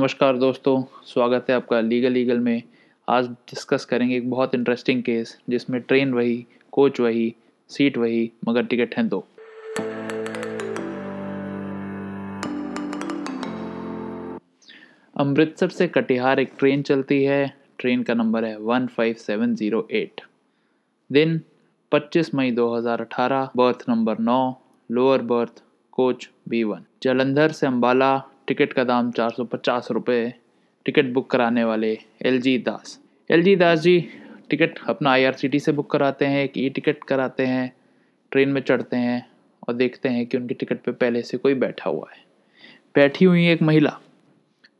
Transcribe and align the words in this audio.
नमस्कार 0.00 0.36
दोस्तों, 0.36 0.82
स्वागत 1.06 1.46
है 1.50 1.54
आपका 1.56 1.80
लीगल 1.80 2.12
लीगल 2.12 2.38
में। 2.38 2.62
आज 3.08 3.26
डिस्कस 3.28 3.84
करेंगे 3.84 4.16
एक 4.16 4.30
बहुत 4.30 4.54
इंटरेस्टिंग 4.54 5.02
केस 5.02 5.36
जिसमें 5.48 5.80
ट्रेन 5.80 6.12
वही 6.14 6.46
कोच 6.72 7.00
वही 7.00 7.34
सीट 7.70 7.98
वही, 7.98 8.30
मगर 8.48 8.64
टिकट 8.64 8.94
हैं 8.96 9.06
दो। 9.08 9.18
अमृतसर 15.16 15.68
से 15.68 15.88
कटिहार 15.88 16.40
एक 16.40 16.52
ट्रेन 16.58 16.82
चलती 16.82 17.22
है। 17.24 17.54
ट्रेन 17.78 18.02
का 18.02 18.14
नंबर 18.14 18.44
है 18.44 18.56
one 18.58 18.86
five 18.86 19.14
seven 19.18 19.54
zero 19.54 19.86
eight 19.90 20.20
दिन 21.10 21.40
25 21.92 22.34
मई 22.34 22.50
2018 22.52 23.48
berth 23.56 23.84
number 23.88 24.18
9 24.22 24.42
lower 24.90 25.22
berth 25.22 25.62
coach 25.92 26.28
B 26.48 26.64
one 26.64 26.84
Jalandhar 27.02 27.52
से 27.52 27.66
अम्बाला 27.66 28.29
टिकट 28.50 28.72
का 28.72 28.82
दाम 28.84 29.10
चार 29.10 29.30
सौ 29.30 29.44
पचास 29.44 29.88
रुपये 29.90 30.32
टिकट 30.86 31.12
बुक 31.12 31.30
कराने 31.30 31.64
वाले 31.64 31.98
L 32.22 32.40
G 32.40 32.56
Das. 32.58 32.98
L 33.30 33.42
G 33.42 33.54
Das 33.56 33.78
ji, 33.78 33.98
ticket 34.50 34.78
अपना 34.88 35.10
I 35.10 35.24
R 35.24 35.32
C 35.32 35.48
T 35.48 35.58
C 35.60 35.72
book 35.72 35.90
कराते 35.90 36.24
हैं, 36.24 36.42
एक 36.44 36.58
ई 36.58 36.68
टिकट 36.68 37.04
कराते 37.04 37.46
हैं, 37.46 37.72
ट्रेन 38.32 38.48
में 38.48 38.60
चढ़ते 38.60 38.96
हैं 38.96 39.30
और 39.68 39.74
देखते 39.74 40.08
हैं 40.08 40.26
कि 40.26 40.36
उनकी 40.36 40.54
टिकट 40.54 40.80
पे 40.80 40.92
पहले 40.92 41.22
से 41.22 41.36
कोई 41.36 41.54
बैठा 41.54 41.90
हुआ 41.90 42.08
है। 42.16 42.24
बैठी 42.94 43.24
हुई 43.24 43.46
एक 43.48 43.62
महिला, 43.62 43.96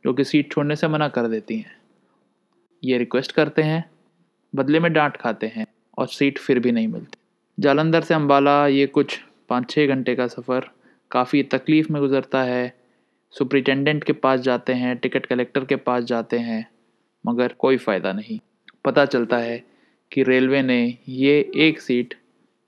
जो 0.03 0.13
कि 0.13 0.23
सीट 0.23 0.51
छोड़ने 0.51 0.75
से 0.75 0.87
मना 0.87 1.07
कर 1.07 1.27
देती 1.27 1.57
हैं। 1.57 1.75
ये 2.83 2.97
रिक्वेस्ट 2.97 3.31
करते 3.31 3.61
हैं, 3.61 3.83
बदले 4.53 4.79
में 4.79 4.91
डांट 4.93 5.17
खाते 5.17 5.51
हैं 5.55 5.65
और 5.97 6.07
सीट 6.07 6.39
फिर 6.39 6.59
भी 6.59 6.71
नहीं 6.71 6.87
मिलती। 6.87 7.17
जालंधर 7.59 8.01
से 8.01 8.13
अम्बाला 8.13 8.67
ये 8.67 8.85
कुछ 8.87 9.19
पाँच 9.49 9.69
छः 9.69 9.87
घंटे 9.87 10.15
का 10.15 10.27
सफ़र 10.27 10.69
काफ़ी 11.11 11.43
तकलीफ़ 11.43 11.93
में 11.93 12.01
गुजरता 12.01 12.43
है 12.43 12.80
सुप्रिटेंडेंट 13.31 14.03
के 14.03 14.13
पास 14.13 14.39
जाते 14.39 14.73
हैं, 14.73 14.97
टिकट 14.97 15.25
कलेक्टर 15.25 15.65
के 15.65 15.75
पास 15.75 16.03
जाते 16.03 16.39
हैं, 16.39 16.67
मगर 17.27 17.53
कोई 17.59 17.77
फ़ायदा 17.77 18.13
नहीं। 18.13 18.39
पता 18.85 19.05
चलता 19.05 19.37
है 19.37 19.63
कि 20.11 20.23
रेलवे 20.23 20.61
ने 20.61 20.97
ये 21.09 21.51
एक 21.55 21.81
सीट 21.81 22.13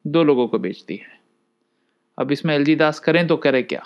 दो 0.07 0.23
लोगों 0.23 0.47
को 0.47 0.59
बेच 0.59 0.85
दी 0.87 0.95
है। 0.95 1.19
अब 2.19 2.31
इसमें 2.31 2.55
एलजी 2.55 2.75
दास 2.75 2.99
करें 2.99 3.27
तो 3.27 3.37
करें 3.37 3.63
क्या? 3.63 3.83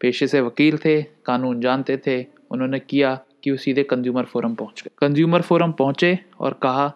पेशे 0.00 0.26
से 0.26 0.40
वकील 0.40 0.78
थे, 0.78 1.02
कानून 1.02 1.60
जानते 1.60 1.96
थे, 2.06 2.26
उन्होंने 2.50 2.78
किया 2.78 3.20
कि 3.44 3.50
वो 3.50 3.56
सीधे 3.56 3.82
कंज्यूमर 3.82 4.24
फोरम 4.24 4.54
पहुँच 4.54 4.82
गए। 4.82 4.90
कंज्यूमर 4.98 5.42
फोरम 5.42 5.72
पहुँचे 5.72 6.18
और 6.40 6.52
कहा 6.52 6.88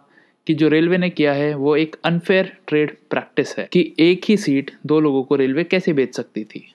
कि 0.46 0.54
जो 0.54 0.68
रेलवे 0.68 0.98
ने 0.98 1.10
किया 1.10 1.32
है, 1.32 1.54
वो 1.54 1.76
एक 1.76 1.96
अनफेयर 2.04 2.56
ट्रेड 2.66 2.96
प्रैक्टिस 3.10 3.58
है 3.58 3.68
कि 3.72 3.94
एक 3.98 4.20
ही 4.28 4.36
सीट 4.36 4.70
दो 4.86 5.00
लोगों 5.00 5.22
को 5.22 5.36
रेलवे 5.36 5.64
कैसे 5.64 5.92
बेच 5.92 6.16
सकती 6.16 6.44
थी। 6.44 6.72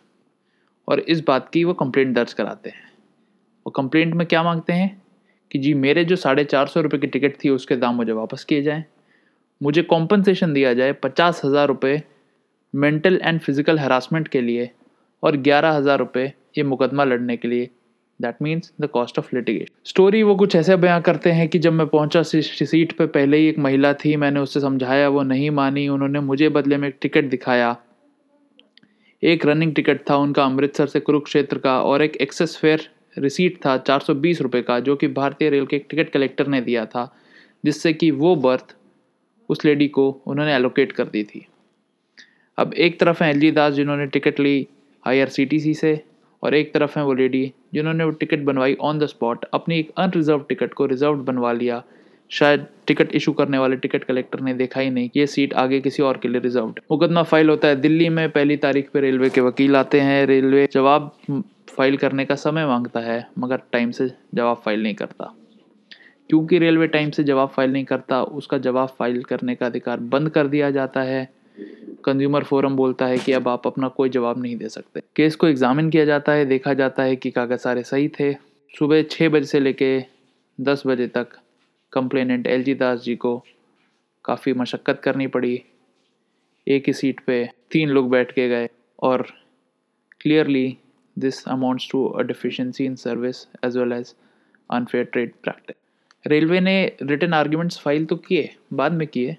और 0.87 0.99
इस 0.99 1.23
बात 1.27 1.49
की 1.49 1.63
वो 1.63 1.73
कंप्लेंट 1.73 2.15
दर्ज 2.15 2.33
कराते 2.33 2.69
हैं। 2.69 2.89
वो 3.65 3.71
कंप्लेंट 3.71 4.13
में 4.13 4.25
क्या 4.27 4.43
मांगते 4.43 4.73
हैं? 4.73 5.01
कि 5.51 5.59
जी, 5.59 5.73
मेरे 5.73 6.03
जो 6.05 6.15
साढ़े 6.15 6.43
चार 6.43 6.67
सौ 6.67 6.81
रुपये 6.81 6.99
की 6.99 7.07
टिकट 7.07 7.35
थी, 7.43 7.49
उसके 7.49 7.75
दाम 7.75 7.95
मुझे 7.95 8.11
वापस 8.11 8.43
किए 8.43 8.61
जाएँ। 8.61 8.83
मुझे 9.61 9.81
कॉम्पनसेशन 9.83 10.53
दिया 10.53 10.73
जाए 10.73 10.93
पचास 10.93 11.41
हज़ार 11.45 11.67
रुपये 11.67 12.01
मेंटल 12.73 13.19
एंड 13.23 13.39
फ़िज़िकल 13.39 13.79
हरासमेंट 13.79 14.27
के 14.27 14.41
लिए 14.41 14.69
और 15.23 15.37
ग्यारह 15.37 15.71
हज़ार 15.71 15.99
रुपये 15.99 16.33
ये 16.57 16.63
मुकदमा 16.63 17.03
लड़ने 17.03 17.37
के 17.37 17.47
लिए। 17.47 17.69
That 18.19 18.41
means 18.41 18.71
the 18.81 18.87
cost 18.87 19.19
of 19.19 19.35
litigation 19.35 19.73
story 19.85 20.21
वो 20.23 20.35
कुछ 20.35 20.55
ऐसे 20.55 20.75
बयां 20.75 21.01
करते 21.01 21.31
हैं 21.31 21.47
कि 21.47 21.59
जब 21.59 21.73
मैं 21.73 21.87
पहुँचा 21.87 22.21
सीट 22.23 22.97
पे 22.97 23.05
पहले 23.07 23.37
ही 23.37 23.47
एक 23.47 23.59
महिला 23.59 23.93
थी, 23.93 24.15
मैंने 24.15 24.39
उससे 24.39 24.59
समझाया, 24.59 25.09
वो 25.09 25.23
नहीं 25.23 25.49
मानी, 25.51 25.87
उन्होंने 25.87 26.19
मुझे 26.19 26.49
बदले 26.49 26.77
में 26.77 26.87
एक 26.87 26.97
टिकट 27.01 27.29
दिखाया। 27.29 27.75
एक 29.23 29.45
रनिंग 29.45 29.73
टिकट 29.75 29.99
था 30.09 30.15
उनका 30.17 30.43
अमृतसर 30.43 30.87
से 30.87 30.99
कुरुक्षेत्र 30.99 31.57
का 31.57 31.81
और 31.81 32.01
एक 32.01 32.15
एक्सेस 32.21 32.57
फेयर 32.57 32.87
रिसीट 33.17 33.57
था 33.65 33.75
चार 33.77 33.99
सौ 33.99 34.13
बीस 34.15 34.41
रुपये 34.41 34.61
का, 34.61 34.79
जो 34.79 34.95
कि 34.95 35.07
भारतीय 35.07 35.49
रेल 35.49 35.65
के 35.65 35.77
टिकट 35.79 36.09
कलेक्टर 36.09 36.47
ने 36.47 36.61
दिया 36.61 36.85
था, 36.85 37.13
जिससे 37.63 37.93
कि 37.93 38.09
वो 38.11 38.35
बर्थ 38.35 38.75
उस 39.49 39.63
लेडी 39.65 39.87
को 39.87 40.09
उन्होंने 40.27 40.55
एलोकेट 40.55 40.91
कर 40.91 41.05
दी 41.05 41.23
थी। 41.23 41.45
अब 42.57 42.73
एक 42.73 42.99
तरफ़ 42.99 43.23
हैं 43.23 43.33
एल 43.33 43.51
दास 43.51 43.73
जिन्होंने 43.73 44.05
टिकट 44.07 44.39
ली 44.39 44.67
आई 45.03 45.73
से, 45.73 45.99
और 46.43 46.55
एक 46.55 46.73
तरफ़ 46.73 46.97
हैं 46.99 47.05
वो 47.05 47.13
लेडी 47.13 47.51
जिन्होंने 47.73 48.03
वो 48.03 48.11
टिकट 48.11 48.43
बनवाई 48.43 48.75
ऑन 48.81 48.99
द 48.99 49.05
स्पॉट 49.05 49.45
अपनी 49.53 49.79
एक 49.79 49.91
अनरिजर्व 49.97 50.45
टिकट 50.49 50.73
को 50.73 50.85
रिज़र्व 50.85 51.23
बनवा 51.23 51.51
लिया 51.51 51.83
शायद 52.31 52.65
टिकट 52.87 53.15
इशू 53.15 53.31
करने 53.31 53.57
वाले 53.57 53.75
टिकट 53.75 54.03
कलेक्टर 54.03 54.39
ने 54.39 54.53
देखा 54.53 54.81
ही 54.81 54.89
नहीं 54.89 55.09
कि 55.09 55.19
ये 55.19 55.27
सीट 55.27 55.53
आगे 55.53 55.79
किसी 55.81 56.03
और 56.03 56.17
के 56.17 56.27
लिए 56.27 56.41
रिज़र्व 56.41 56.67
मुकदमा 56.91 57.23
फ़ाइल 57.23 57.49
होता 57.49 57.67
है 57.67 57.75
दिल्ली 57.75 58.09
में, 58.09 58.29
पहली 58.29 58.57
तारीख 58.57 58.89
पे 58.89 58.99
रेलवे 58.99 59.29
के 59.29 59.41
वकील 59.41 59.75
आते 59.75 59.99
हैं। 59.99 60.25
रेलवे 60.25 60.67
जवाब 60.71 61.11
फ़ाइल 61.69 61.97
करने 61.97 62.25
का 62.25 62.35
समय 62.35 62.65
माँगता 62.65 62.99
है, 62.99 63.27
मगर 63.39 63.61
टाइम 63.71 63.91
से 63.91 64.11
जवाब 64.35 64.61
फ़ाइल 64.65 64.83
नहीं 64.83 64.95
करता। 64.95 65.33
क्योंकि 66.29 66.59
रेलवे 66.59 66.87
टाइम 66.87 67.09
से 67.09 67.23
जवाब 67.23 67.49
फ़ाइल 67.49 67.71
नहीं 67.71 67.85
करता, 67.85 68.23
उसका 68.23 68.57
जवाब 68.57 68.89
फ़ाइल 68.89 69.23
करने 69.23 69.55
का 69.55 69.65
अधिकार 69.65 69.99
बंद 69.99 70.29
कर 70.29 70.47
दिया 70.47 70.71
जाता 70.71 71.01
है। 71.01 71.29
कंज्यूमर 72.05 72.43
फोरम 72.43 72.75
बोलता 72.75 73.05
है 73.05 73.17
कि 73.17 73.31
अब 73.31 73.47
आप 73.47 73.67
अपना 73.67 73.87
कोई 73.87 74.09
जवाब 74.09 74.41
नहीं 74.41 74.55
दे 74.55 74.69
सकते। 74.69 75.01
केस 75.15 75.35
को 75.35 75.47
एग्जामिन 75.47 75.89
किया 75.89 76.05
जाता 76.05 76.31
है, 76.31 76.45
देखा 76.45 76.73
जाता 76.73 77.03
है 77.03 77.15
कि 77.15 77.31
कागज़ 77.31 77.59
सारे 77.59 77.83
सही 77.83 78.07
थे। 78.07 78.33
सुबह 78.79 79.01
छः 79.01 79.29
बजे 79.29 79.45
से 79.45 79.59
लेके 79.59 80.03
दस 80.61 80.83
बजे 80.87 81.07
तक 81.07 81.27
कंप्लेनेंट 81.93 82.47
एल 82.47 82.63
जी 82.63 82.73
दास 82.75 83.01
जी 83.01 83.15
को 83.15 83.37
काफ़ी 84.25 84.53
मशक्क़त 84.53 85.01
करनी 85.03 85.27
पड़ी। 85.27 85.61
एक 86.67 86.83
ही 86.87 86.93
सीट 86.93 87.19
पे 87.19 87.43
तीन 87.71 87.89
लोग 87.89 88.09
बैठ 88.09 88.31
के 88.31 88.47
गए 88.49 88.69
और 88.99 89.25
clearly 90.21 90.77
this 91.17 91.43
amounts 91.47 91.87
to 91.91 92.05
a 92.05 92.21
deficiency 92.23 92.85
in 92.85 92.95
service 92.95 93.45
as 93.65 93.77
well 93.77 93.93
as 93.93 94.13
unfair 94.69 95.05
trade 95.05 95.33
practice 95.43 95.75
railway 96.25 96.59
ने 96.59 96.73
रिटर्न 97.01 97.33
आर्ग्यूमेंट्स 97.33 97.79
फ़ाइल 97.79 98.05
तो 98.05 98.15
किए, 98.17 98.49
बाद 98.73 98.91
में 98.91 99.07
किए, 99.07 99.35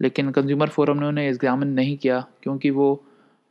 लेकिन 0.00 0.30
कंज्यूमर 0.30 0.68
फोरम 0.68 0.98
ने 1.00 1.06
उन्हें 1.06 1.28
एग्जामिन 1.28 1.68
नहीं 1.68 1.96
किया 1.96 2.20
क्योंकि 2.42 2.70
वो 2.70 2.88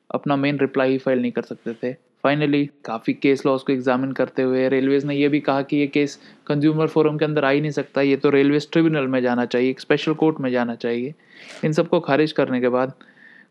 अपना 0.09 0.35
मेन 0.35 0.59
रिप्लाई 0.59 0.91
ही 0.91 0.97
फ़ाइल 0.97 1.21
नहीं 1.21 1.31
कर 1.31 1.41
सकते 1.43 1.73
थे। 1.73 1.95
फाइनली 2.23 2.65
काफ़ी 2.85 3.13
केस 3.13 3.45
लॉस 3.45 3.63
को 3.63 3.73
एग्जामिन 3.73 4.11
करते 4.11 4.41
हुए 4.41 4.67
रेलवेज़ 4.69 5.05
ने 5.07 5.15
यह 5.15 5.29
भी 5.29 5.39
कहा 5.39 5.61
कि 5.61 5.77
ये 5.77 5.87
केस 5.87 6.17
कंज्यूमर 6.47 6.87
फोरम 6.87 7.17
के 7.17 7.25
अंदर 7.25 7.45
आ 7.45 7.49
ही 7.49 7.61
नहीं 7.61 7.71
सकता। 7.71 8.01
ये 8.01 8.15
तो 8.15 8.29
रेलवे 8.29 8.59
ट्रिब्यूनल 8.71 9.07
में 9.07 9.21
जाना 9.21 9.45
चाहिए, 9.45 9.69
एक 9.69 9.79
स्पेशल 9.79 10.13
कोर्ट 10.13 10.39
में 10.39 10.49
जाना 10.51 10.75
चाहिए। 10.75 11.13
इन 11.65 11.73
सबको 11.73 11.99
खारिज 11.99 12.31
करने 12.31 12.59
के 12.61 12.69
बाद 12.69 12.93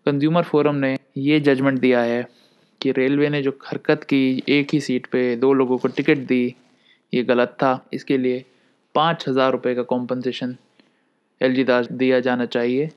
कंज्यूमर 0.06 0.42
फोरम 0.42 0.74
ने 0.76 0.96
ये 1.18 1.40
जजमेंट 1.40 1.80
दिया 1.80 2.00
है 2.02 2.26
कि 2.80 2.92
रेलवे 2.92 3.28
ने 3.28 3.42
जो 3.42 3.58
हरकत 3.66 4.04
की, 4.04 4.42
एक 4.48 4.68
ही 4.72 4.80
सीट 4.80 5.06
पे 5.06 5.34
दो 5.36 5.52
लोगों 5.52 5.78
को 5.78 5.88
टिकट 5.88 6.18
दी, 6.18 6.54
ये 7.12 7.22
गलत 7.24 7.56
था। 7.62 7.88
इसके 7.92 8.18
लिए 8.18 8.44
पाँच 8.94 9.28
हज़ार 9.28 9.52
रुपये 9.52 9.74
का 9.74 9.82
कॉम्पनसेशन 9.84 10.56
एल 11.40 11.64
दास 11.64 11.92
दिया 11.92 12.20
जाना 12.20 12.46
चाहिए। 12.46 12.90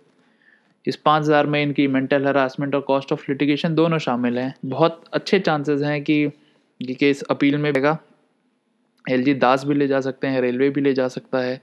इस 0.86 0.96
पाँच 0.96 1.24
हज़ार 1.24 1.47
में 1.47 1.62
इनकी 1.64 1.88
मेंटल 1.88 2.28
हरासमेंट 2.28 2.75
और 2.75 2.81
कॉस्ट 2.81 3.12
ऑफ़ 3.14 3.25
लिटिगेशन 3.30 3.75
दोनों 3.75 3.97
शामिल 3.97 4.40
हैं। 4.40 4.53
बहुत 4.66 5.03
अच्छे 5.14 5.40
चांसेस 5.40 5.81
हैं 5.81 6.02
कि 6.03 6.14
ये 6.81 6.94
केस 6.94 7.22
अपील 7.24 7.58
में 7.58 7.72
रहेगा 7.72 7.97
एल 9.06 9.34
दास 9.40 9.66
भी 9.66 9.75
ले 9.75 9.88
जा 9.88 10.00
सकते 10.02 10.28
हैं 10.28 10.41
रेलवे 10.41 10.70
भी 10.70 10.81
ले 10.81 10.94
जा 10.94 11.08
सकता 11.08 11.40
है। 11.40 11.62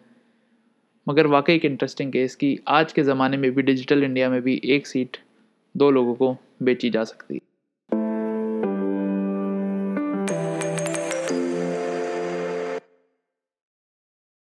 मगर 1.07 1.27
वाकई 1.27 1.55
एक 1.55 1.65
इंटरेस्टिंग 1.65 2.13
केस 2.13 2.35
कि 2.37 2.59
आज 2.69 2.93
के 2.93 3.03
ज़माने 3.03 3.37
में 3.37 3.51
भी 3.51 3.63
डिजिटल 3.63 4.05
इंडिया 4.05 4.31
में 4.31 4.41
भी 4.43 4.61
एक 4.65 4.87
सीट 4.87 5.17
दो 5.75 5.91
लोगों 5.91 6.15
को 6.15 6.37
बेची 6.63 6.91
जा 6.91 7.05
सकती 7.05 7.35
है। 7.35 7.41